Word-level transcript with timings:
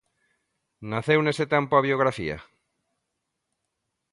Naceu 0.91 1.19
nese 1.23 1.45
tempo 1.55 1.73
a 1.75 1.85
biografía? 1.87 2.37